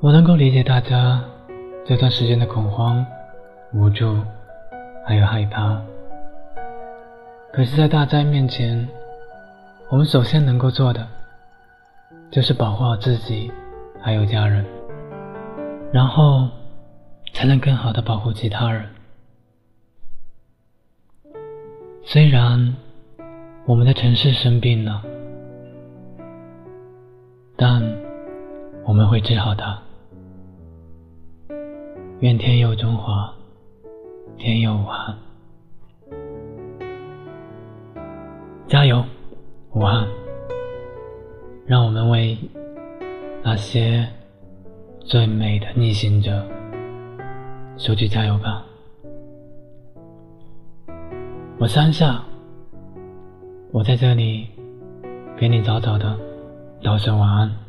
[0.00, 1.22] 我能够理解大家
[1.86, 3.06] 这段时间的恐慌、
[3.72, 4.20] 无助，
[5.06, 5.80] 还有害怕。
[7.52, 8.88] 可是，在大灾面前，
[9.90, 11.06] 我们首先能够做的，
[12.32, 13.52] 就是保护好自己，
[14.00, 14.66] 还有家人，
[15.92, 16.48] 然后
[17.32, 18.84] 才能更好的保护其他人。
[22.02, 22.74] 虽然
[23.66, 25.00] 我们的城市生病了，
[27.62, 27.80] 但
[28.84, 29.80] 我们会治好它。
[32.18, 33.32] 愿天佑中华，
[34.36, 35.16] 天佑武汉，
[38.66, 39.04] 加油，
[39.74, 40.04] 武汉！
[41.64, 42.36] 让我们为
[43.44, 44.08] 那些
[44.98, 46.44] 最美的逆行者
[47.78, 48.64] 说句加油吧！
[51.60, 52.24] 我三下，
[53.70, 54.48] 我在这里
[55.36, 56.18] 给你早早的
[56.82, 57.61] 道声晚安。